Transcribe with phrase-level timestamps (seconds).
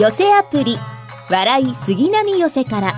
[0.00, 0.78] 寄せアプリ
[1.30, 2.94] 笑い杉並寄せから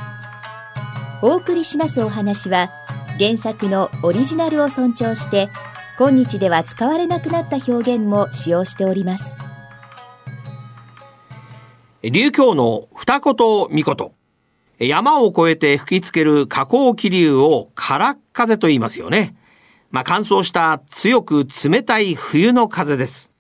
[1.21, 2.71] お送りしますお話は
[3.19, 5.51] 原作のオリジナルを尊重して
[5.99, 9.37] 今日では使われなくなった表現も使用しております
[12.05, 13.35] 流教の二言
[13.69, 13.83] 三
[14.79, 19.35] 言山を越えて吹きつける下降気流を空風と言いますよね。
[19.91, 23.32] まあ、乾燥した強く冷たい冬の風です。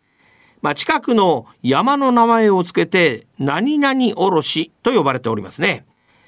[0.62, 5.84] まあ、近くの山の名前を付けて何々おろしと呼ばれておりますね。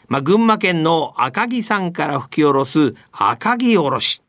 [0.09, 4.21] まあ、群馬県の赤城山から吹き下ろす赤城おろし。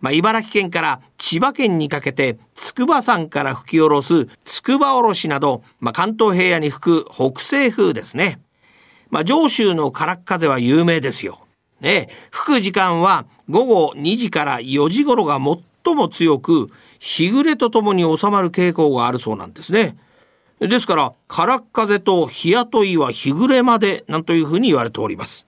[0.00, 8.40] まあ、茨城県から千葉県にかけて筑波山から吹き下ろす筑波おろしなど、まあ、関東平野に吹く北西風ですね。
[9.08, 11.40] まあ、上州の空風は有名ですよ。
[11.80, 15.38] ね、吹く時間は午後2時から4時頃が
[15.88, 19.96] 最も強く、日暮れとともに収まる傾向があるそうなんですね。
[20.60, 25.46] ですから、空風と日雇いは日暮れまでなんというふうに言われております。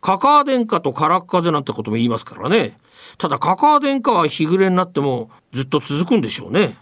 [0.00, 2.76] カカア殿下と空風なんてことも言いますからね。
[3.18, 6.76] ただカカア殿下は日暮れになってもずっと続くんでしょうね。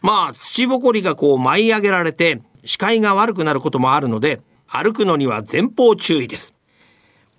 [0.00, 6.54] まあ、土ぼこりがこう舞い上げられて視界が悪くなることもあるので、歩くのには前方注意です。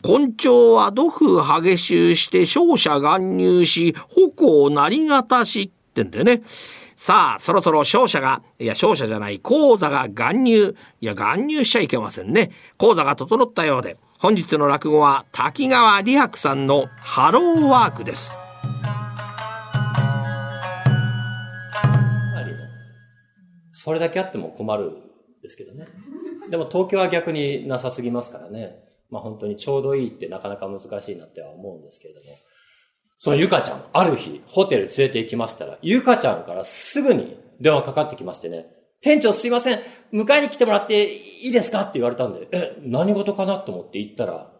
[0.03, 6.41] 根性は土風激しゅうして勝者含入し、矛なりがたしってんでね。
[6.95, 10.75] さあ、そろそろ勝者が、いや、勝者じゃない、講座が含入。
[11.02, 12.52] いや、含入しちゃいけませんね。
[12.78, 18.38] 講座が整ったようで、本日の落語は滝川理白さんのハローワークです。
[23.72, 24.94] それだけあっても困るん
[25.41, 25.88] ですけどね。
[26.50, 28.88] でも東京は逆になさすぎますからね。
[29.09, 32.27] まあ本当にちょうどいいってなかなか難しいなっては思うんですけれども。
[33.21, 38.67] そのゆかちゃん、ある日、ホテル連れて行きましたら、ゆかちゃんからすぐに電話かかってきましてね、
[39.01, 39.79] 店長すいません、
[40.13, 44.53] 迎えに来てもらっていいですかって言われたんで、え、何事かなと思って行ったら、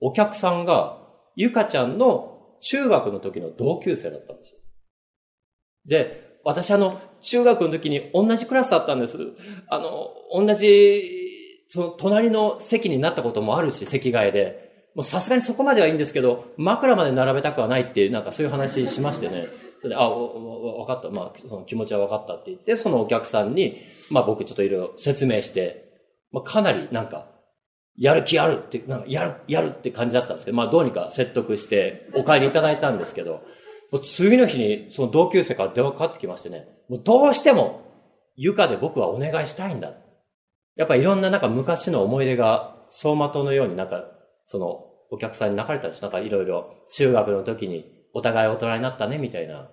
[0.00, 1.02] お客さんが、
[1.34, 4.56] ゆかちゃんの中学の時の同級生だったんです。
[5.86, 9.18] で、私あの、中学の時に同じクラスだったんです。
[9.68, 11.33] あの、同じ
[11.74, 14.84] その隣の席になったこともあるし、席替えで。
[14.94, 19.48] もうさすがにそこまではいいんですけど、枕まで並べたくはないっていう、なんかそういう話しましてね。
[19.82, 21.10] であ、わかった。
[21.10, 23.76] まあ、その気持ちは分かったって言って、そのお客さんに、
[24.08, 25.98] まあ僕ちょっといろいろ説明して、
[26.30, 27.26] まあかなりなんか、
[27.98, 33.42] やる気あるって、なんかやる、やるって感じだったんですけど、まあどうにか説得してお帰りいただいたんですけど、
[33.90, 37.82] もう次の日にその同級生から電話かかってきましてね、もうどうしても
[38.36, 39.94] 床で僕はお願いしたいんだ。
[40.76, 44.04] やっぱいろんななんか昔の思い出が走馬灯のようになんか、
[44.44, 46.02] そのお客さんに泣かれたんです。
[46.02, 49.70] なんかいろいろ中学の時にお互い大人になったねみたいな。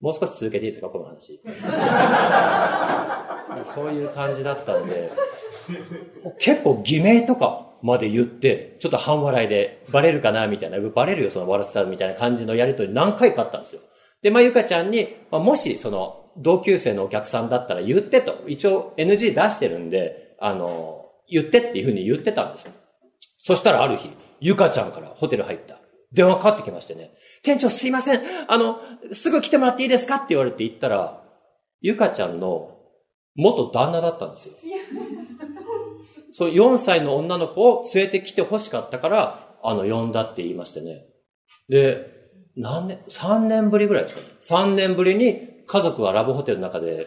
[0.00, 0.88] もう少し続けていいですか？
[0.88, 1.40] この話。
[3.64, 5.12] そういう感じだったんで、
[6.38, 13.82] 結構偽名とかまで言って、ちょっと半笑いで、バレるかなみたいな、バレるよその笑ってたみたいな感じのやりとり何回かあったんですよ。
[14.22, 22.72] で、まあ、ゆかちゃんに、まあ、もし、その、同級生のお客さんだったら言ってと、一応 NG 出してるんで、あの、言ってっていうふうに言ってたんですよ。
[23.38, 25.78] そしたらある日、ゆかちゃんからホテル入った。
[26.12, 27.12] 電話かかってきましてね。
[27.42, 28.20] 店長すいません。
[28.48, 28.80] あの、
[29.12, 31.22] すぐ来てもらっていいですかって言われて行ったら、
[31.80, 32.78] ゆかちゃんの
[33.36, 34.54] 元旦那だったんですよ。
[36.32, 41.06] そう、4歳の女の子を連れてきて欲しかったから、あの、呼んだって言いましてね。
[41.68, 42.20] で、
[42.56, 44.26] 何年 ?3 年ぶりぐらいですかね。
[44.42, 47.06] 3年ぶりに家族はラブホテルの中で、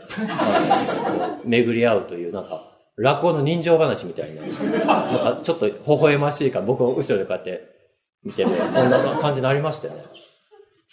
[1.43, 7.61] 巡り合うという、なんか、落語の人情話みたいな、なんかちょっと微笑ましいから、僕を後ろでこうやって
[8.23, 10.05] 見ても、こんな感じになりましたよね。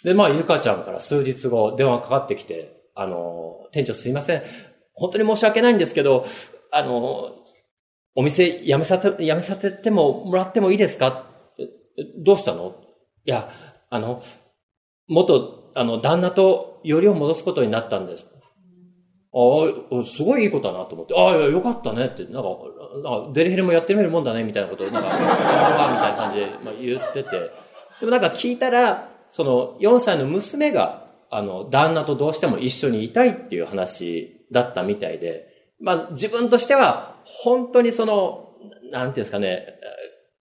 [0.03, 4.43] で、まあ、ゆかちゃんから数日後、電話かかってきて、あの、店長すいません。
[4.93, 6.25] 本当に申し訳ないんですけど、
[6.71, 7.35] あの、
[8.15, 11.27] お店辞めさせて、辞めさせてももらってもいいですか？
[12.25, 12.75] どうしたの？
[13.23, 13.49] いや、
[13.89, 14.21] あの、
[15.07, 18.27] 元、あの、旦那とよりを戻すことになったんです。
[19.33, 22.49] ああ、すごいいいことだなと思って、ああ、よかったねって、なんか、
[23.03, 27.51] なんかデリヘルもやってみるもんだね、みたいなことを、なんか、みたいな感じで、まあ、言ってて。
[27.99, 35.47] でもなんか聞いたら、その、4歳の娘が、あの、旦那とどうしても一緒にいたいっていう話だったみたいで、
[35.79, 38.49] まあ、自分としては、本当にその、
[38.91, 39.79] なんていうんですかね、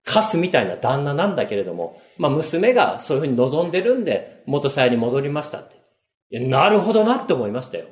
[0.09, 5.77] カスみたいな旦那なんだけれども、まあ、娘がそういうふうに望んでるんで、元妻に戻りましたって。
[6.31, 7.85] いや、なるほどなって思いましたよ。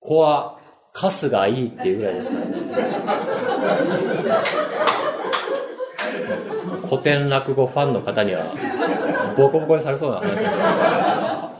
[0.00, 0.58] 子は、
[0.92, 2.56] カスがいいっていうぐらいですからね。
[6.90, 8.46] 古典落語ファンの方には、
[9.36, 11.52] ボコボコにされそうな話ですけど、ま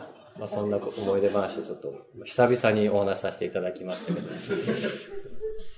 [0.43, 1.93] あそんな思い出話をちょっと、
[2.25, 4.27] 久々にお話しさせていただきましたけど、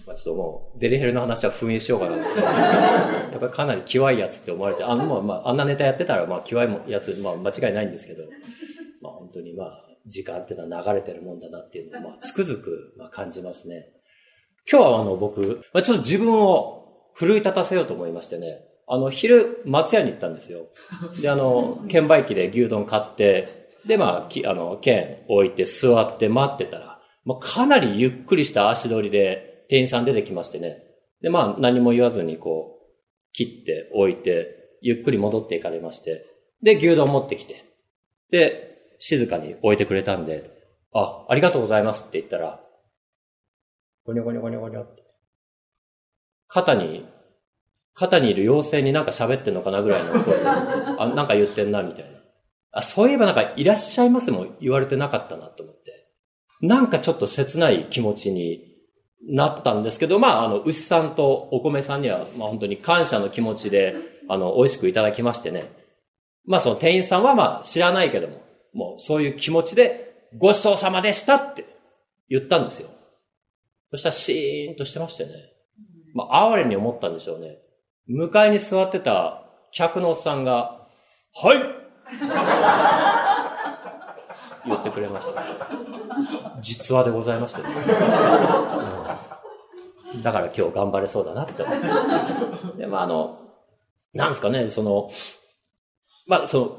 [0.09, 2.17] まあ、ちょっともう、デリヘルの話は封印しようかな
[3.31, 8.25] やっぱりかなりキワいやつって思われて、あの、まあ、まあ、あんなネタやってたら、まあ、キワいやつ、まあ、間違いないんですけど、
[9.03, 13.91] まあ、本当にまあ、時間っていうのは流れてるもんだなっていうのを、まあ、つくづく、まあ、感じますね。
[14.71, 20.69] 今日はあの、僕、まあ、ちょっと自分を奮い立たせようと思いましてね、あの、昼、松屋に行ったんですよ。
[21.21, 30.83] で、あの、 券売機で牛丼買って、で、まあ、きあの、券置いて座って待ってたら、まあ、かなりゆっくりした足取りで店員さん出てきましてね。
[31.23, 36.25] で、まあ、何も言わずにこう、切って置いて、ゆっくり戻っていかれまして、
[36.63, 37.65] で、牛丼持ってきて、
[38.31, 40.51] で、静かに置いてくれたんで、
[40.93, 42.61] あ、ありがとうございますって言ったら、
[44.05, 45.03] ゴニョゴニョゴニョゴニョって。
[46.47, 47.07] 肩に
[47.99, 52.21] 肩にいる妖精になんか喋ってんのかなぐらいの声で、 あ、なんか言ってんな、みたいな。
[52.71, 56.09] あ、そういえばなんかいらっしゃいますも言われてなかったなと思って。
[56.61, 58.68] なんかちょっと切ない気持ちに
[59.27, 63.97] なったんですけど、まあ、あの、牛さんとお米さんには、まあ本当に感謝の気持ちで、
[64.29, 65.71] あの、美味しくいただきましてね。
[66.47, 68.43] まあその店員さんはまあ知らないけども、
[68.73, 71.65] もうそういう気持ちで、ごちそうさまでしたって
[72.29, 72.89] 言ったんですよ。
[73.91, 75.33] そしたらシーンとしてましてね。
[76.15, 77.59] まあ、哀れに思ったんでしょうね。
[78.07, 80.87] 向かいに座ってた客のおっさんが、
[81.35, 81.59] はい
[84.67, 85.43] 言ってくれました。
[86.61, 87.75] 実話でございました、ねうん、
[90.23, 91.87] だから今日頑張れそうだなって思って。
[92.79, 93.39] で、まあ、あの、
[94.15, 95.11] なんですかね、その、
[96.27, 96.79] まあ、その、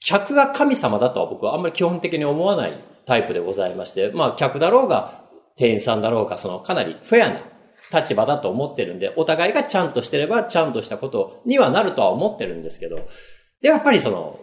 [0.00, 5.24] 客が神様だとは僕はあんまり基本的に思わないタイプでございまして、まあ、客だろうが、
[5.56, 7.40] 店員さんだろうが、その、かなりフェアな
[7.92, 12.96] 立場だと思ってるんで、お互いがちゃんとしてればちゃんとしたことにはなるとは思ってるんですけど、
[13.60, 14.40] で、やっぱりその、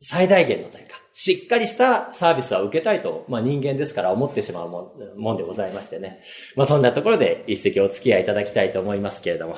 [0.00, 6.22] 最大限のというか、しっかりしたサービスは受けたいと、まあ人間ですから思ってしまうもんもんでございましてね。
[6.56, 9.56] まあそんなところで一席お付き合いいただきたいと思いますけれども、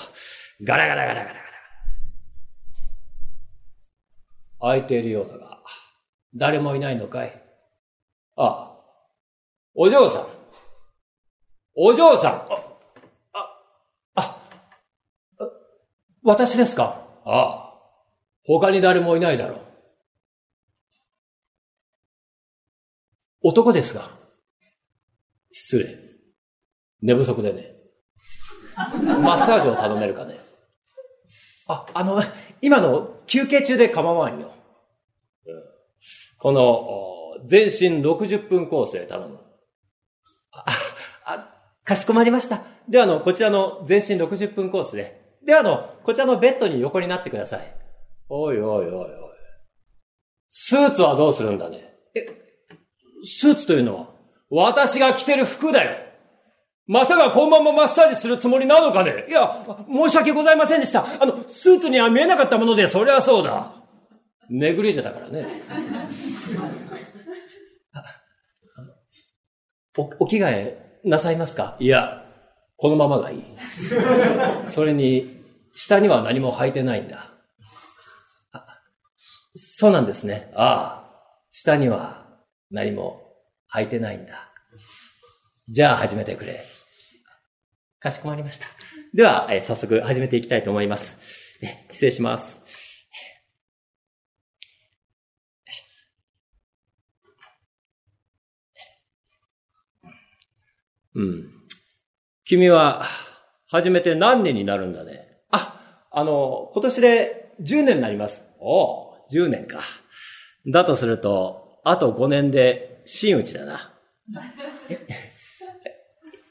[0.62, 1.41] ガラガラガラガラガラ。
[4.61, 5.61] 空いているようだが、
[6.35, 7.43] 誰もいないのかい？
[8.37, 8.77] ああ、
[9.75, 10.27] お嬢さん。
[11.77, 12.33] お嬢さん。
[13.33, 13.59] あ、
[14.15, 14.49] あ、
[15.39, 15.51] あ
[16.23, 17.06] 私ですか？
[17.25, 17.75] ああ。
[18.47, 19.63] 他に誰もいないだろう。
[23.44, 24.11] 男ですが。
[25.52, 25.99] 失礼。
[27.02, 27.76] 寝不足でね。
[29.23, 30.41] マッサージを頼めるかね。
[31.69, 32.23] あ、あの、
[32.62, 34.50] 今の休憩中で構わんよ。
[35.46, 35.62] うん、
[36.38, 39.38] この、全身60分コースで頼む。
[40.50, 40.64] あ、
[41.26, 41.55] あ、
[41.85, 42.62] かしこまりました。
[42.88, 47.76] では、あの、こちらの全身60分コースで、では、あの、こちらのベッドに横になってください。
[48.31, 49.06] おいおいおいおい。
[50.49, 52.44] スーツはどうするんだねえ、
[53.25, 54.09] スーツというのは
[54.50, 56.05] 私が着てる服だよ
[56.87, 59.25] まさか今晩もマッサージするつもりなのかね？
[59.26, 61.06] いや、申し訳ございませんでした。
[61.19, 63.73] あの、スーツには見えなかったもので、そりゃそうだ。
[64.50, 65.47] ネグリジェだからね。
[69.97, 71.79] お、お着替えなさいますか？
[71.81, 72.27] いや、
[72.77, 73.44] このままがいい。
[74.67, 75.43] それに、
[75.75, 77.32] 下には何も履いてないんだ。
[79.55, 80.53] そうなんですね。
[80.55, 82.24] ああ、下には
[82.75, 83.23] 何も
[83.73, 84.51] 履いてないんだ。
[85.69, 86.65] じゃあ始めてくれ。
[88.01, 88.67] かしこまりました。
[89.15, 91.17] では、え早速始めていきたいと思います。
[91.93, 92.60] 失礼します。
[101.15, 101.44] うん。
[102.44, 103.05] 君は、
[103.69, 105.29] 初めて何年になるんだね？
[105.53, 108.44] あ、あの、今年で10年になります。
[108.58, 109.79] おお、10年か。
[110.67, 113.93] だとすると、あと5年で真打ちだな。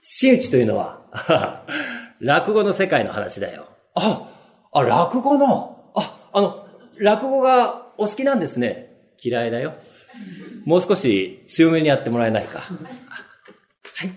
[0.02, 1.66] 真打ちというのは、
[2.22, 3.68] 落語の世界の話だよ。
[3.96, 4.30] あ、
[4.72, 6.68] あ、落語の、あ、あの、
[7.00, 9.12] 落語がお好きなんですね。
[9.22, 9.74] 嫌いだよ。
[10.66, 12.60] もう少し強めにやってもらえないか。
[12.60, 14.12] はい。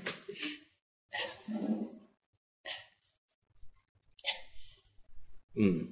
[5.57, 5.91] うん。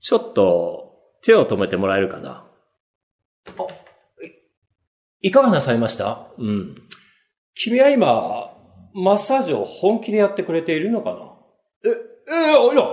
[0.00, 0.84] ちょっと、
[1.22, 2.46] 手を止めてもらえるかな。
[3.46, 3.66] あ、
[5.24, 6.26] いかがなさいました？
[6.36, 6.76] うん。
[7.54, 8.54] 君は今、
[8.92, 11.90] マッサージを本気でやってくれているのかな？
[11.90, 11.96] え、
[12.30, 12.84] え、いや、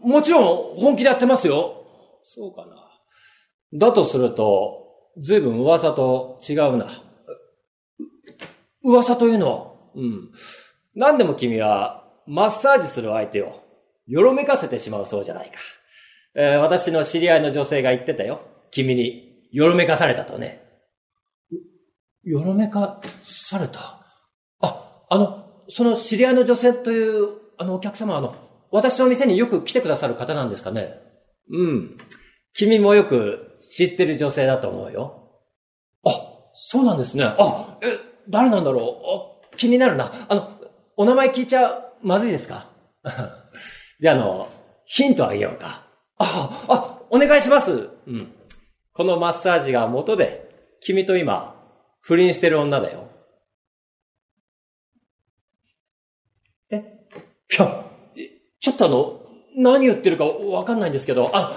[0.00, 1.84] もちろん本気でやってますよ。
[2.22, 2.74] そうかな。
[3.78, 4.86] だとすると、
[5.20, 6.88] ずいぶん噂と違うな。
[8.82, 9.74] 噂というのは？
[9.94, 10.30] うん。
[10.94, 13.60] 何でも君は、マッサージする相手を、
[14.06, 15.58] よろめかせてしまうそうじゃないか。
[16.34, 18.40] えー、私の知り合いの女性が言ってたよ。
[18.70, 20.63] 君に、よろめかされたとね。
[22.24, 24.04] よろめかされた？
[24.60, 27.28] あ、あの、その知り合いの女性という、
[27.58, 28.34] あのお客様は、あの、
[28.70, 30.94] 私の店によく来てくださる方なんですかね？
[31.50, 31.98] うん。
[32.54, 35.42] 君もよく知ってる女性だと思うよ。
[36.04, 36.10] あ、
[36.54, 37.24] そうなんですね。
[37.24, 39.52] あ、え、誰なんだろう？
[39.52, 40.26] あ気になるな。
[40.28, 40.50] あの、
[40.96, 42.68] お名前聞いちゃまずいですか？
[44.00, 44.48] じゃあ、あの、
[44.86, 45.86] ヒントあげようか。
[46.18, 47.88] あ、あ、お願いします。
[48.06, 48.32] うん。
[48.92, 51.53] このマッサージが元で、君と今、
[52.06, 53.08] 不倫してる女だよ。
[56.70, 56.76] え？
[56.76, 56.80] い
[57.58, 57.84] や、
[58.60, 59.20] ちょっとあの、
[59.56, 61.54] 何言ってるかわかんないんですけど、あ、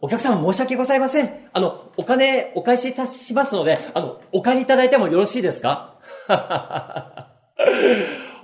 [0.00, 1.48] お客様申し訳ございません。
[1.52, 5.98] あの、お金お返しいたしますので、あの、お借りいただいてもよろしいですか？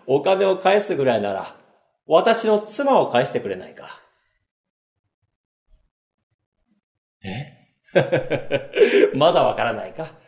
[0.06, 1.54] お金を返すぐらいなら、
[2.08, 4.00] 私の妻を返してくれないか？
[7.23, 7.52] え？
[9.14, 10.24] まだわからないか？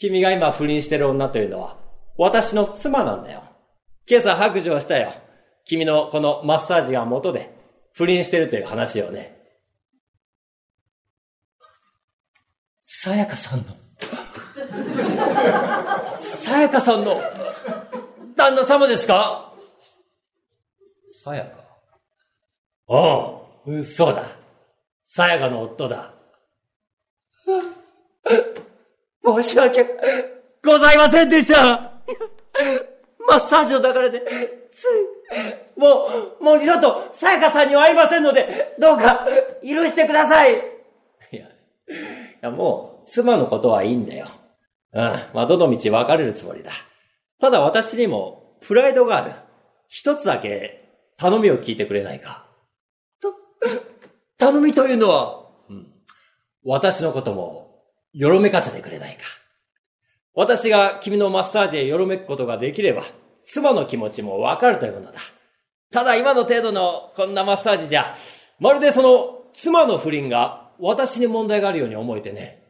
[0.00, 1.76] 君が今不倫してる女というのは、
[2.16, 3.42] 私の妻なんだよ。
[4.08, 5.12] 今朝白状したよ。
[5.66, 7.54] 君のこのマッサージが元で、
[7.92, 9.36] 不倫してるという話をね。
[12.80, 13.76] さやかさんの。
[16.18, 17.20] さやかさんの、
[18.36, 19.52] 旦那様ですか？
[21.12, 21.50] さやか
[22.86, 24.24] おう、うんそうだ。
[25.04, 26.14] さやかの夫だ。
[29.24, 29.86] 申し訳
[30.64, 31.92] ございませんでした
[33.28, 34.22] マッサージの流れで、
[34.72, 36.08] つい、も
[36.40, 39.26] う、もう二度とさやかさんには会いませんので、どうか
[39.62, 41.48] 許してくださいいや、い
[42.40, 44.28] やもう、妻のことはいいんだよ。
[44.92, 45.02] うん、
[45.34, 46.72] まあ、どの道別れるつもりだ。
[47.40, 49.32] ただ私にも、プライドがある。
[49.88, 52.46] 一つだけ、頼みを聞いてくれないか。
[53.20, 53.34] と、
[54.38, 55.86] 頼みというのは、うん、
[56.64, 57.69] 私のことも、
[58.12, 59.22] よろめかせてくれないか。
[60.34, 63.04] 私が君のマッサージへよろめくことができれば、
[63.44, 65.20] 妻の気持ちもわかるというものだ。
[65.92, 68.16] ただ今の程度のこんなマッサージじゃ、
[68.58, 72.62] まるでその妻の不倫が私に問題があるように思えてね。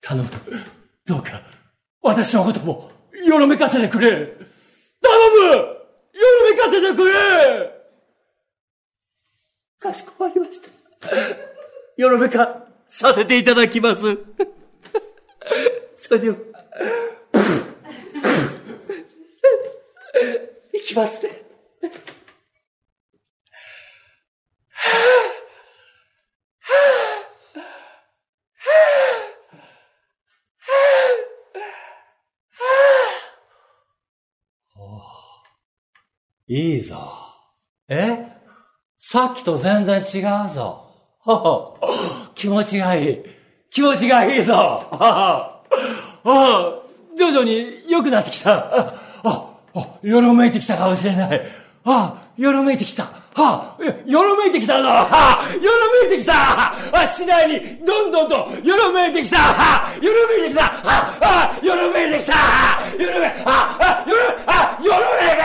[0.00, 0.28] 頼む。
[1.06, 1.42] どうか、
[2.02, 2.90] 私のことも
[3.26, 4.08] よろめかせてくれ。
[4.10, 4.30] 頼
[5.30, 5.62] むよ
[6.40, 7.14] ろめかせてくれ
[9.78, 10.68] かしこまりました。
[11.96, 14.18] よろめかさせていただきます。
[16.04, 16.36] それでは、
[20.74, 21.30] いきますね。
[36.48, 36.98] いいぞ。
[37.88, 38.26] え？
[38.98, 41.78] さっきと全然違うぞ。
[42.34, 43.24] 気持ちがいい。
[43.70, 45.51] 気持ちがいいぞ。
[46.24, 48.52] ははあ徐々に良くなってきた。
[48.52, 51.42] あ、あ、あよろめいてきたかもしれない。
[51.84, 53.04] あ、よろめいてきた。
[53.34, 54.88] はあ、よろめいてきたぞ。
[54.88, 56.74] はあ、よろめいてきた。
[56.74, 59.38] あ、次第にどんどんとよろめいてきた。
[59.38, 60.62] はあ、よろめいてきた。
[60.62, 62.32] はあ、あ、よろめいてきた。
[62.32, 65.42] よろめ、あ、あ、よろ、あ、よろめいて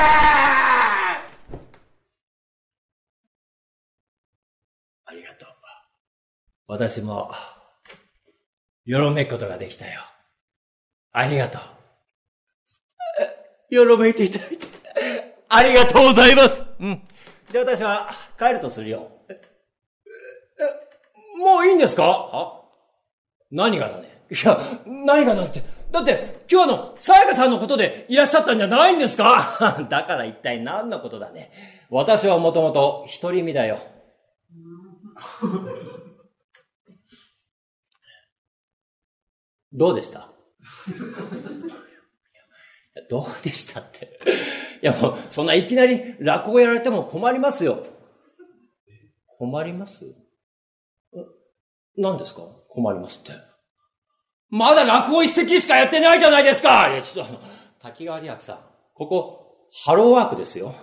[5.05, 5.49] ありがとう。
[6.67, 7.31] 私も、
[8.85, 10.01] よろめくことができたよ。
[11.17, 11.61] ありがとう。
[13.71, 14.67] えよろめいていただいて、
[15.49, 16.63] ありがとうございます。
[16.79, 17.01] うん。
[17.51, 19.09] で、私は帰るとするよ。
[19.27, 19.41] え、え
[21.39, 22.03] もういいんですか？
[22.03, 22.61] は？
[23.49, 24.21] 何がだね？
[24.29, 25.63] いや、何がだって。
[25.91, 29.75] だって、今日あの、さやかさんのことでいらっしゃったんじゃないんですか？
[29.89, 31.51] だから一体何のことだね。
[31.89, 33.79] 私はもともと独り身だよ。
[39.73, 40.29] どうでした？
[43.09, 44.19] どうでしたって。
[44.81, 47.85] いやもう、そんないきなり落語やられても困りますよ。
[49.37, 50.03] 困ります？
[51.15, 51.19] え
[51.97, 52.41] 何ですか？
[52.69, 53.31] 困りますって。
[54.49, 57.39] まだ落語一席しかやってないじゃないですかいや、ちょっとあの、
[57.81, 58.59] 滝川理白さん、
[58.93, 60.73] ここ、ハローワークですよ。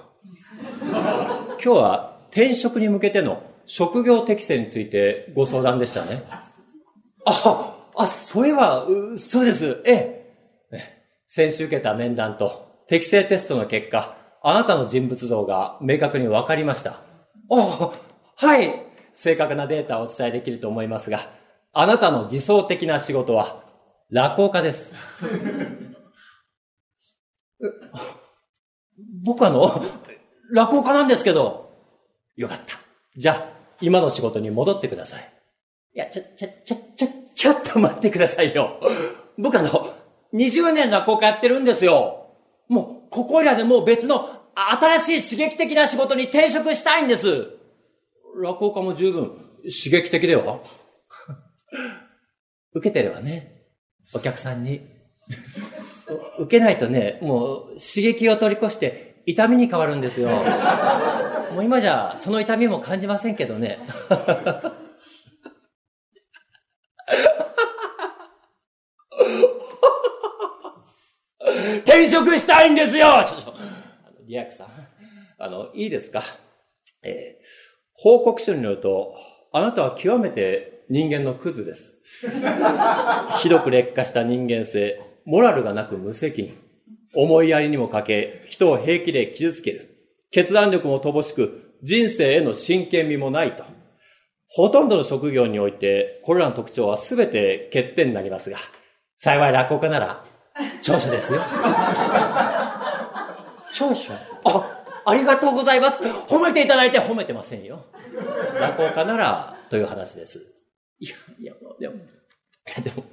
[0.92, 6.22] 今日は転職に向けての職業適性についてご相談でしたね。
[7.24, 9.82] あ、あ、そういえば、うそうです。
[9.86, 10.24] ええ。
[11.26, 17.00] 先週受けた面談と適性テストの結果、あなたの人物像が明確に分かりました。
[17.50, 17.92] あ、
[18.36, 18.82] はい。
[19.14, 21.20] 正確なデータをお伝えできると思いますが、
[21.72, 23.64] あなたの理想的な仕事は、
[24.10, 24.92] 落語家です。
[29.24, 29.84] 僕あの、
[30.52, 31.72] 落語家なんですけど、
[32.36, 32.78] よかった。
[33.16, 33.48] じゃあ、
[33.80, 35.33] 今の仕事に戻ってください。
[35.94, 38.80] いや、ちょ、ちょ、ちょ、ちょ、ちょっと待ってくださいよ。
[39.38, 39.94] 僕あの、
[40.34, 42.26] 20年落語家やってるんですよ。
[42.68, 47.48] もう、ここいらでもう別の新しい刺激的な仕事に転職したいんです。
[48.42, 49.28] 落語家も十分
[49.62, 50.58] 刺激的では？
[52.74, 53.66] 受けてるわね。
[54.12, 54.80] お客さんに。
[56.40, 60.28] 受けないとね、もう刺激を取り越して痛みに変わるんですよ。
[61.52, 63.78] もう今じゃその痛みも感じませんけどね。
[71.84, 73.54] 転職したいんですよちょっと、
[74.26, 74.68] リアクさん、
[75.38, 76.22] あの、いいですか？
[77.02, 77.44] えー、
[77.94, 79.14] 報告書によると、
[79.52, 81.98] あなたは極めて人間のクズです。
[83.42, 86.58] ひどく劣化した人間性、モラルがなく無責任。
[87.14, 89.90] 思いやりにも欠け、人を平気で傷つける。
[90.30, 93.64] 決断力も乏しく、人生への真剣味もないと。
[94.48, 98.58] ほとんどの職業において、これらの特徴は全て欠点になりますが、
[99.16, 100.24] 幸い落語家なら、
[100.82, 101.40] 長所ですよ。
[103.72, 104.12] 長所？
[104.44, 106.02] あ、ありがとうございます。
[106.02, 107.84] 褒めていただいて褒めてませんよ。
[108.60, 110.44] 落語家なら、という話です。
[111.00, 111.94] いや、いや、でも、
[112.82, 113.04] でも、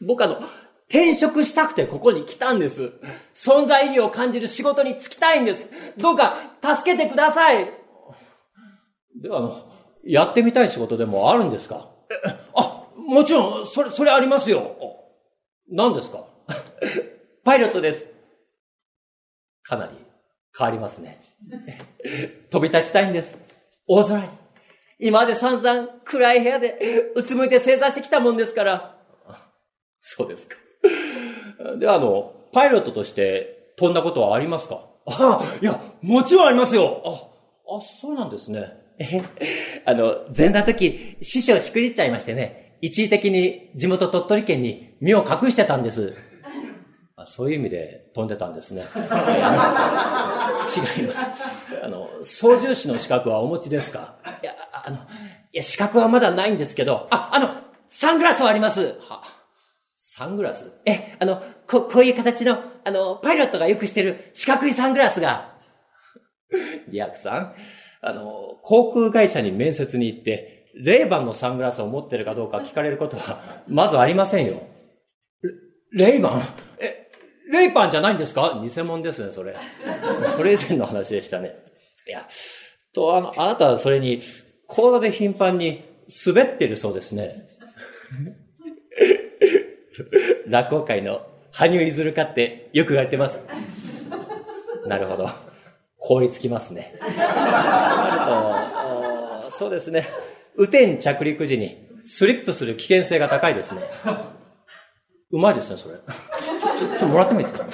[0.00, 0.40] 僕あの、
[0.88, 2.92] 転職したくてここに来たんです。
[3.34, 5.68] 存在意義を感じる仕事に就きたいんです。
[5.98, 7.70] どうか助けてください。
[9.20, 9.70] では、あの、
[10.04, 11.90] やってみたい仕事でもあるんですか？
[12.54, 14.76] あ、もちろん、それ、それありますよ。
[15.70, 16.24] 何ですか？
[17.48, 18.04] パイロットです。
[19.62, 19.92] かなり
[20.54, 21.18] 変わりますね。
[22.52, 23.38] 飛び立ちたいんです。
[23.86, 24.28] 大空に。
[24.98, 26.78] 今まで散々暗い部屋で
[27.14, 28.98] うつむいて正座してきたもんですから。
[30.02, 30.56] そうですか。
[31.80, 34.86] では、あの、パイロットとして飛んだことはありますか？
[35.06, 37.02] あ、いや、もちろんありますよ。
[37.66, 38.74] あ、あ、そうなんですね。
[38.98, 39.22] え、
[39.86, 46.14] あの、前座の時、師匠しくじっちゃいましてね、一時的に地元鳥取県に身を隠してたんです。
[47.28, 48.82] そういう意味で飛んでたんですね。
[48.96, 49.00] 違
[51.02, 51.26] います。
[51.82, 54.14] あの、操縦士の資格はお持ちですか？
[54.42, 55.00] いや、あの、い
[55.52, 57.50] や、資格はまだないんですけど、あ、あの、
[57.88, 58.96] サングラスはあります。
[59.08, 59.22] は、
[59.98, 60.64] サングラス？
[60.86, 65.56] え、あの、こ、こういう形の、あの、パイロットがよくしてる四角いサングラスが。
[66.88, 67.54] リアクさん、
[68.00, 74.62] あの、航空会社に面接に行って、レイバンのサングラスを持ってるかどうか聞かれることは、まずありませんよ。
[75.92, 76.42] レイバン、
[77.50, 78.60] レイパンじゃないんですか？
[78.62, 79.56] 偽物ですね、それ。
[80.36, 81.56] それ以前の話でしたね。
[82.06, 82.26] いや、
[82.92, 84.22] と、あの、あなたはそれに、
[84.66, 85.82] 講座で頻繁に
[86.26, 87.48] 滑ってるそうですね。
[90.46, 93.40] 落語界の羽生結弦かってよく言われてます。
[94.86, 95.28] なるほど。
[95.98, 96.94] 凍りつきますね。
[97.16, 100.06] なると、そうですね。
[100.56, 103.82] 雨天着陸時にスリップする危険性が高いですね。
[105.30, 105.96] うまいですね、それ。
[106.78, 107.66] ちょ、ちょ、ちょ、もらってもいいですか？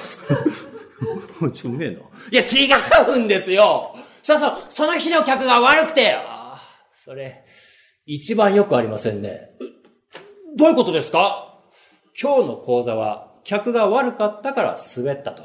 [1.53, 1.97] ちょ、うめえな。
[1.97, 2.69] いや、違
[3.11, 6.61] うんですよそうそう、その日の客が悪くて、ああ、
[6.93, 7.45] それ、
[8.07, 9.51] 一番よくありませんね。
[10.57, 11.59] どういうことですか
[12.21, 15.43] 今日の講座は、客が悪かったから滑ったと。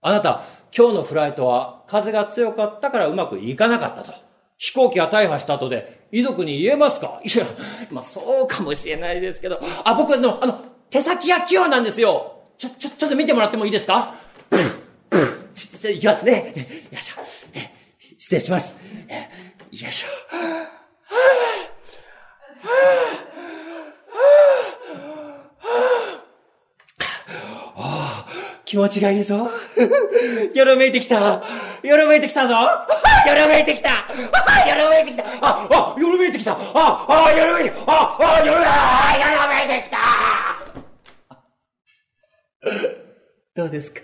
[0.00, 0.42] あなた、
[0.76, 4.12] 今日のフライトは風が強かったからうまくいかなかったと。
[4.58, 7.44] 飛行機が大破した後で遺族に言えますかいや、
[7.90, 12.35] まあそうかもしれないですけど、あ、僕の、あの、手先が器用なんですよ。
[12.58, 14.14] ちょ、ちょ、ちょっと見てもらってもいいですか？
[15.88, 16.52] いきますね。
[16.90, 17.14] よいしょ。
[18.02, 18.72] 失礼します。
[18.72, 18.76] よ
[19.70, 20.08] いしょ。
[28.64, 29.48] 気持ちがいいぞ。
[30.54, 31.40] よろめいてきた。
[31.84, 32.54] よろめいてきたぞ。
[32.54, 32.60] よ
[33.36, 33.90] ろめいてきた。
[33.90, 33.96] よ
[34.76, 35.22] ろめいてきた。
[35.40, 36.52] あ、あ、よろめいてきた。
[36.52, 36.58] あ、
[36.98, 37.84] あ、よろめいてきた。
[37.86, 38.58] あ、あ、よろ
[39.56, 39.96] めいてきた。
[43.56, 44.02] どうですか？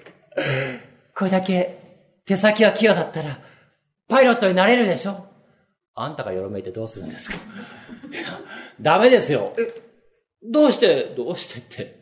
[1.14, 1.78] これだけ
[2.24, 3.38] 手先が器用だったら、
[4.08, 5.26] パイロットになれるでしょ？
[5.94, 7.36] あんたがよろめいてどうするんですか？
[8.80, 9.52] ダメですよ。
[9.58, 9.82] え、
[10.42, 12.00] どうして、どうしてって。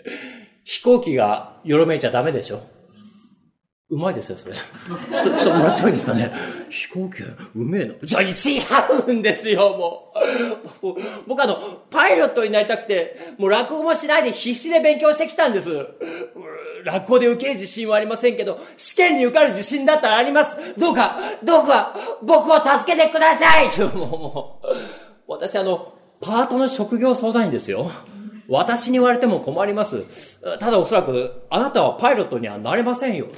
[0.64, 2.62] 飛行機がよろめいちゃダメでしょ？
[3.88, 4.54] うまいですよ、それ。
[4.54, 4.62] ちょ
[4.94, 6.30] っと、ちょっともらってもいいですかね？
[6.70, 7.94] 飛行機、うめえの？
[8.04, 8.28] じゃあ、違
[9.08, 10.14] うんですよ、も
[10.82, 10.94] う。
[11.26, 11.56] 僕あの、
[11.90, 15.68] パイロットになりたくて、もう落語もしないで必死で勉強してきたんです。
[16.84, 20.56] 落語で受ける自信はありませんけど、試験に受かる自信だったらあります。
[20.78, 24.66] どうか、どうか、僕を助けてくださいもう、もう。
[25.26, 27.90] 私あの、パートの職業相談員ですよ。
[28.48, 30.04] 私に言われても困ります。
[30.58, 33.28] ただおそらく、あなたはパイロットにはなれませんよ。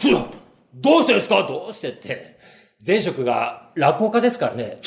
[0.75, 1.47] どうしてですか？
[1.47, 2.39] どうしてって。
[2.85, 4.79] 前職が落語家ですからね。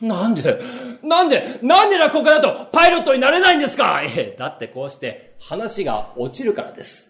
[0.00, 0.60] なんで、
[1.02, 4.02] なんで、なんで落語家だとパイロットになれないんですか？
[4.04, 7.09] ええ、だってこうして話が落ちるからです。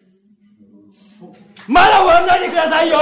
[1.71, 2.99] まだ終わんないでくださいよ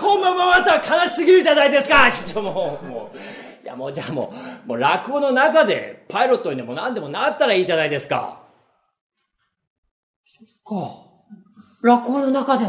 [0.00, 3.18] このままだったら悲しすぎるじゃないですかちょっともう、もう。
[3.64, 4.34] いやもうじゃあも
[4.66, 8.42] う、もう落語の中でパイロットにでも何でもなったらいいじゃないですか。
[10.26, 11.04] そっか。
[11.82, 12.66] 落語の中で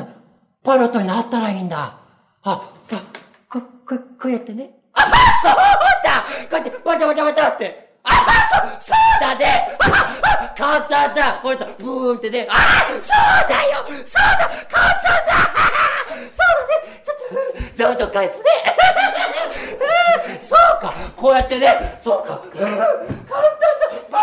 [0.63, 1.97] パイロットになったらいいんだ。
[2.43, 3.03] あ、あ、
[3.49, 4.69] こ、こ、こうやってね。
[4.93, 5.01] あ、
[5.41, 5.55] そう
[6.03, 7.97] だこうやって、バタバタバタって。
[8.03, 8.11] あ、
[8.79, 10.14] そ、そうだね、あ、
[10.57, 12.47] 簡単だこうやって、ブーンってね。
[12.49, 12.57] ああ、
[12.89, 15.35] そうだよそうだ簡単だ
[16.31, 18.43] そうだねちょっと、座布団返すね。
[20.41, 22.41] そうかこうやってね、そうか。
[22.53, 24.21] 簡単だブーン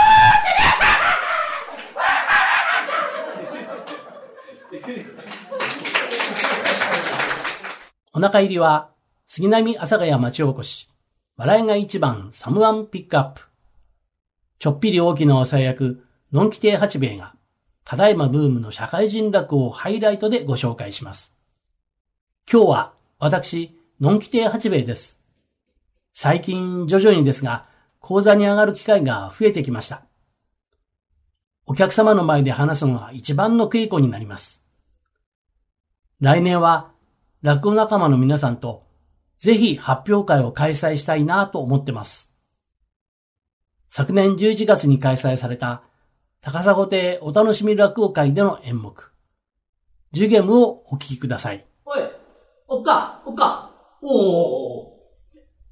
[4.79, 5.03] ってね
[8.14, 8.90] お腹入りは、
[9.27, 10.88] 杉並阿佐ヶ谷町おこし、
[11.37, 13.42] 笑いが一番サムワンピックアップ。
[14.59, 17.35] ちょっぴり大きなお最悪、のんき亭八兵衛が、
[17.85, 21.37] ただいまブームの社会人落語をハイライトでご紹介します。
[22.51, 25.21] 今日は、私、のんき亭八兵衛です。
[26.14, 27.66] 最近、徐々にですが、
[28.01, 30.07] 講座に上がる機会が増えてきました。
[31.66, 34.64] お客様の前で話すのが一番の稽古になります。
[36.18, 36.92] 来年は、
[37.42, 38.87] 落語仲間の皆さんと、
[39.38, 42.33] ぜひ発表会を開催したいなと思ってます。
[43.90, 45.83] 昨年11月に開催された、
[46.45, 49.13] 高砂亭お楽しみ落語会での演目、
[50.11, 51.65] ジュゲムをお聞きください。
[51.85, 52.01] おい、
[52.67, 53.71] おっか、おっか、
[54.03, 54.99] おお。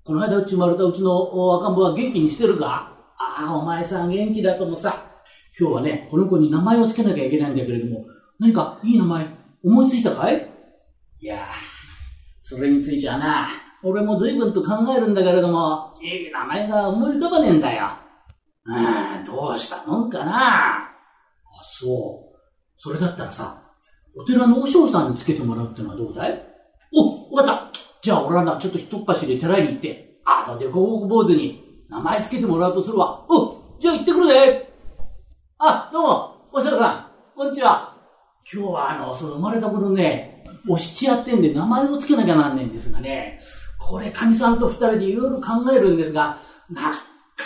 [0.04, 2.96] この間うち生まれたうちの赤ん坊は元気にしてるか？
[3.18, 4.94] ああ、お前さん元気だともさ。
[5.58, 8.06] 今日はね、この子に名前をつけなきゃいけないんだけれども、
[8.38, 9.26] 何かいい名前
[9.64, 10.52] 思いついたかい？
[11.18, 11.48] いや
[12.42, 13.48] それについちゃな、
[13.82, 17.88] 俺も随分と考えるんだけれども、いい名前が思い浮かばねえんだよ。
[18.70, 20.76] うん、どうしたもんかな？
[20.76, 20.92] あ、
[21.62, 22.38] そう。
[22.78, 23.62] それだったらさ、
[24.16, 26.46] お寺の和尚さんにつけてもらうってのはどうだい？
[26.94, 27.78] お、わかった。
[28.00, 33.26] じゃあ俺はな、ちょっと一っ走り寺に行って、あの、でこぼこ坊主に名前つけてもらうとするわ。
[33.28, 34.72] お、じゃあ行ってくるぜ。
[35.58, 37.96] あ、どうも、和尚さん、こんにちは。
[38.52, 43.40] 今日はあの、その生まれた頃ね、お七やってんで名前をつけなきゃなんねんですがね、
[43.78, 46.38] これ、神さんと二人でいろいろ考えるんですが、
[46.70, 46.88] なか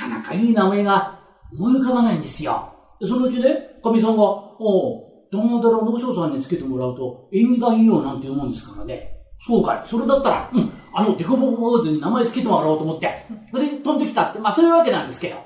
[0.08, 1.18] なかいい名前が
[1.52, 2.72] 思い浮かばないんですよ。
[3.00, 9.10] でそのうちね、神さんが、おう、玉寺の和尚さんにつけてもらうと縁起がいいよなんて言うもんですからね。
[9.46, 9.82] そうかい。
[9.86, 15.36] それだったら、うん、あの、デコボコ坊主に名前つけてもらおうと思って、それで飛んできたって、まあそういうわけなんですけど。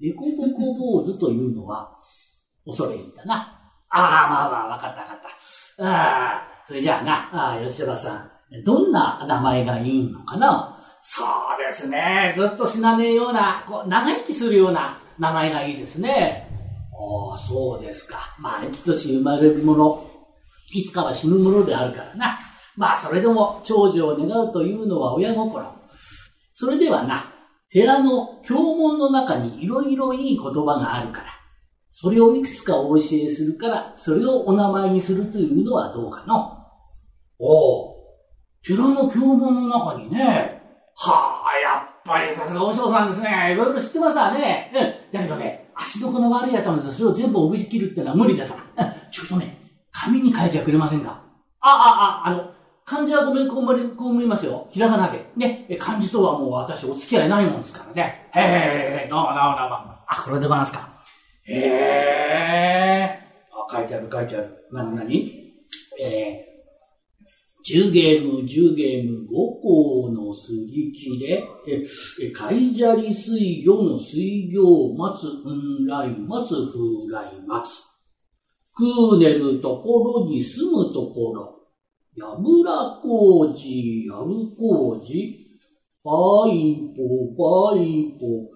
[0.00, 1.96] デコボコ坊主というのは、
[2.66, 3.34] 恐れ入ったな。
[3.88, 5.84] ああ、まあまあ、わかったわかった。
[5.84, 8.30] ああ、それじゃあな、ああ、吉田さん、
[8.64, 10.75] どんな名前がいいのかな？
[11.08, 12.32] そうですね。
[12.34, 16.48] ずっと死なねえような、こう、長生きするような名前がいいですね。
[16.92, 18.34] ああ、そうですか。
[18.40, 20.10] まあ、生きとし生まれるもの、
[20.72, 22.40] いつかは死ぬものであるからな。
[22.76, 25.64] まあ、それでも長寿を願うというのは親心。
[26.52, 27.32] それではな、
[27.70, 31.28] 寺の経文の中にいろいろいい言葉があるから、
[31.88, 36.66] それをいくつかお教えするから、それをお名前にするというのはどうかの
[37.38, 37.96] おお、
[38.64, 40.55] 寺の経文の中にね、
[40.98, 43.52] はあ、やっぱりさすが和尚さんですね。
[43.52, 44.72] いろいろ知ってますわね。
[44.74, 45.18] うん。
[45.18, 48.54] だけどね、足の子の悪い頭でそれを全部覚えきるってのは無理でさ。
[48.54, 48.86] うん。
[49.10, 49.58] ちょっとね、
[49.92, 51.22] 紙に書いてはくれませんか？
[51.60, 52.50] あ、あ、あ、あの、
[52.84, 54.66] 漢字はごめん、こう思いこう思いますよ。
[54.70, 55.26] ひらがなで。
[55.36, 55.66] ね。
[55.78, 58.30] 漢字とはもう私お付き合いないもんですからね。
[58.34, 59.76] へえ、どうもどうもどうも。
[60.06, 60.88] あ、これでございますか。
[61.44, 63.20] へえ。
[63.52, 64.68] あ、書いてある書いてある。
[64.72, 65.52] なになに
[66.00, 66.55] えー、
[67.66, 69.28] 10ゲーム、10ゲーム、5
[69.60, 71.82] 校の杉木で、え、
[72.22, 77.84] え、海砂利水魚の水魚待つ、うんらい待つ、風来待つ。
[78.72, 81.56] クーネルところに住むところ。
[82.14, 85.36] やぶら工事、やる工事。
[86.04, 88.46] パイポ、パイポ、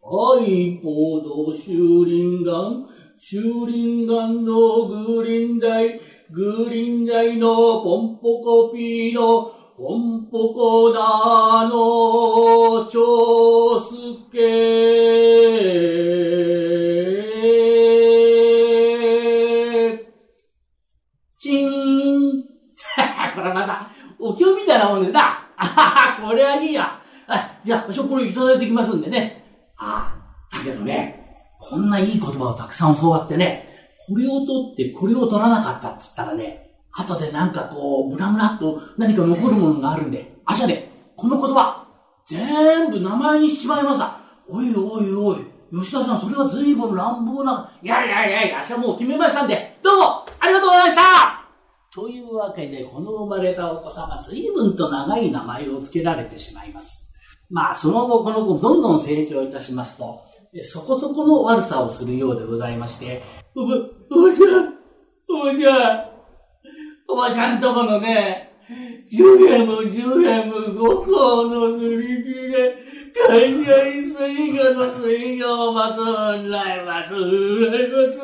[0.00, 6.00] パイポのシューリンガン、シューリンガンのグリーン台、
[6.34, 14.40] グリーン台のポンポコピーのポンポコダの長介。
[21.38, 22.42] チーン。
[23.36, 25.20] これまた、お経みたいなもんですな。
[25.56, 26.98] あはは、これはいいや。
[27.62, 29.70] じゃあ、私はこれいただいてきますんでね。
[29.78, 30.12] あ、
[30.52, 33.73] だけどね、こんないい言葉をたくさん教わってね、
[34.06, 41.86] これを取ってこれを取らなかったっつったらね、後でなんかこう、ムラムラっと何か残るものがあるんで、あ、じゃあね、この言葉、
[42.26, 44.18] 全部名前にしちまいました。
[44.48, 51.02] おいおいおい、吉田さん、それは随分乱暴な、いやいやいやいや、私はもう決めましたんで、どうも、ありがとうございました
[51.92, 57.10] というわけで、この生まれたお子様、随分と長い名前を付けられてしまいます。
[57.50, 60.20] まあ、その後、この子、どんどん成長いたしますと、
[60.62, 63.22] そこそこの悪さをするようでございまして、
[63.54, 63.74] おば、
[64.10, 64.74] おばちゃん、
[65.28, 66.04] おばちゃん、
[67.08, 68.52] おばちゃんとこのね、
[69.10, 72.76] ジュゲム、ジュゲム、五校のすり切れ、
[73.28, 76.02] 会社に水魚の水魚を待つ、う
[76.46, 78.20] んらい待つ、うんらい待つ。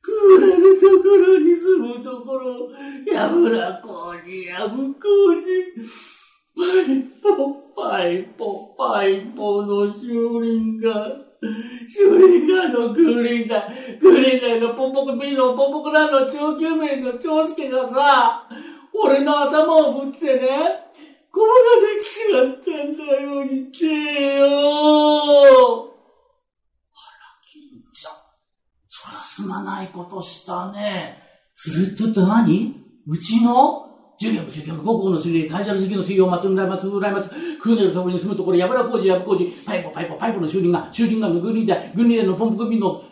[0.00, 2.70] くれるところに住むところ、
[3.12, 5.00] やぶらこうじ、やぶこ
[5.38, 5.48] うじ。
[6.58, 11.06] パイポ、パイポ、パイポの修理が、
[11.88, 18.48] 修理家のクリーンさん、クリーンさんのポンポコビのポンポコランの長久命の長介がさ、
[18.92, 20.48] 俺の頭をぶってね、
[21.30, 23.86] こばができちまったんだよ、言って
[24.34, 24.46] よ
[25.70, 25.86] あ
[27.14, 28.14] ら、金ちゃん。
[28.88, 31.22] そらすまないことしたね。
[31.54, 32.74] するとって何
[33.06, 33.87] うちの
[34.20, 43.02] 授業、授業、五校の水泳、会社の次の水曜、松村松、村松、空根のところに住むところ、やぶら工事、やぶ工事、パイプ、パイプ、パイプの修理が、修理が軍輪で、軍輪でのポンプ組の、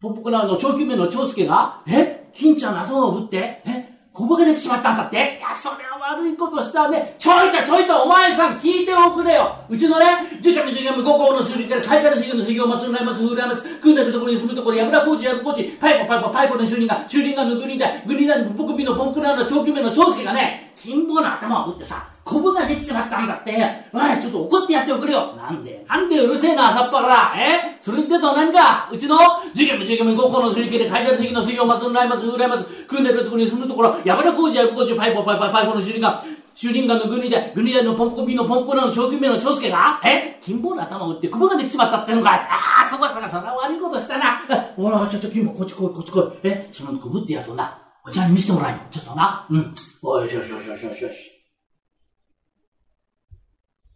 [0.00, 2.28] ポンプコラーの長久名の長介が、え？
[2.32, 3.88] 金ちゃんの頭をぶって、え？
[4.12, 5.16] こぼができちまったんだって？
[5.16, 7.14] いや、それは悪いことしたね。
[7.16, 9.54] ちょいとちょいとお前さん聞いておくれよ。
[9.68, 10.06] うちのね、
[10.40, 23.50] 受験の授業も五校の修理から会社の修行の修行、松村松、浦松、組んでるところに住むところ、やぶら工事、やぶ工事、パイポ、パイポ、パイポの修理が、修理がぬぐりだ、ぐりだ、ポクビのポンクラーの長久名の長介がね、貧乏な頭を打ってさ、コブができちまったんだって。
[23.92, 25.34] おい、ちょっと怒ってやっておくれよ。
[25.36, 27.34] なんでなんでうるせえな、朝っぱら。
[27.36, 27.78] え？
[27.80, 28.88] それってと何か？
[28.92, 29.16] うちの？
[29.50, 36.22] 授業も授業も五校のすり切れ、会社の席の水曜松、来松、裏松、組んでるところに住むところ、山田工事や工事、パイポパイパイパイポの主任が、
[36.54, 40.38] 主任がの軍人で、軍人でのポンコピのポンコラの長久名の長介が、え？
[40.40, 42.34] 金棒の頭を打って雲ができちまったってのか。
[42.34, 44.38] ああ、そこそこそんな悪いことしたな。
[44.76, 46.22] ほら、ちょっと金棒こっち来い、こっち来い。
[46.44, 46.68] え？
[46.72, 48.78] その雲ってやつをな、お茶に見せてもらえよ。
[48.90, 49.46] ちょっとな。
[49.50, 49.74] うん。
[50.02, 51.38] およしよしよしよしよしよし。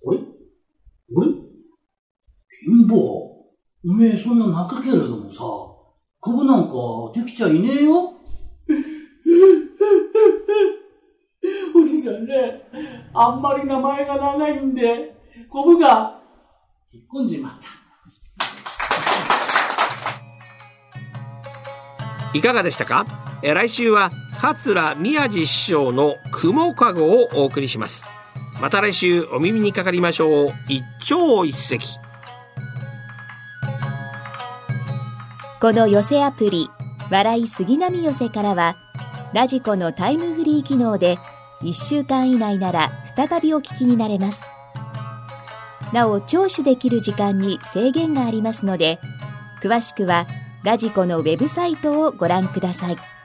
[0.09, 0.21] あれあ
[1.25, 1.33] れ
[2.67, 3.47] 金棒、お
[3.85, 5.39] めえそんな泣くけれどもさ、
[6.19, 6.75] コブなんか
[7.15, 8.13] できちゃいねえよ？
[11.77, 12.63] おじさんね、
[13.15, 15.15] あんまり名前が長いんで、
[15.49, 16.21] コブが。
[16.93, 17.69] 引っ込んじまった。
[22.37, 23.07] いかがでしたか？
[23.45, 28.09] え来週は桂宮治師匠の雲かごをお送りします。
[28.61, 30.53] また来週お耳にかかりましょう。
[30.69, 31.79] 一朝一夕
[35.67, 36.71] この寄せアプリ
[37.11, 38.77] 笑い杉並寄せからは
[39.35, 41.19] ラジコのタイムフリー機能で
[41.63, 44.47] 1週間以内なら再びお聞きになれます
[45.93, 49.01] なお聴取できる時間に制限がありますので
[49.61, 50.29] 詳しくは
[50.63, 53.16] ラジコのウェブサイトをご覧ください。